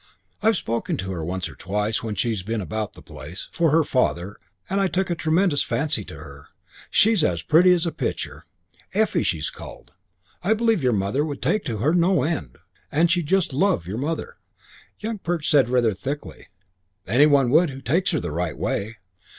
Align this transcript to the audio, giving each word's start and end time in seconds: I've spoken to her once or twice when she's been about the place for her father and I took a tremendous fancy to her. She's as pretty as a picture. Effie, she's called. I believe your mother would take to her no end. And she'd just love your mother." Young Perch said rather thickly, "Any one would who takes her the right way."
I've 0.41 0.57
spoken 0.57 0.97
to 0.97 1.11
her 1.11 1.23
once 1.23 1.47
or 1.47 1.53
twice 1.53 2.01
when 2.01 2.15
she's 2.15 2.41
been 2.41 2.59
about 2.59 2.93
the 2.93 3.03
place 3.03 3.49
for 3.51 3.69
her 3.69 3.83
father 3.83 4.37
and 4.67 4.81
I 4.81 4.87
took 4.87 5.11
a 5.11 5.15
tremendous 5.15 5.61
fancy 5.61 6.03
to 6.05 6.15
her. 6.15 6.47
She's 6.89 7.23
as 7.23 7.43
pretty 7.43 7.71
as 7.71 7.85
a 7.85 7.91
picture. 7.91 8.47
Effie, 8.95 9.21
she's 9.21 9.51
called. 9.51 9.91
I 10.41 10.55
believe 10.55 10.81
your 10.81 10.91
mother 10.91 11.23
would 11.23 11.39
take 11.43 11.63
to 11.65 11.77
her 11.77 11.93
no 11.93 12.23
end. 12.23 12.57
And 12.91 13.11
she'd 13.11 13.27
just 13.27 13.53
love 13.53 13.85
your 13.85 13.99
mother." 13.99 14.37
Young 14.99 15.19
Perch 15.19 15.47
said 15.47 15.69
rather 15.69 15.93
thickly, 15.93 16.47
"Any 17.05 17.27
one 17.27 17.51
would 17.51 17.69
who 17.69 17.79
takes 17.79 18.09
her 18.09 18.19
the 18.19 18.31
right 18.31 18.57
way." 18.57 18.97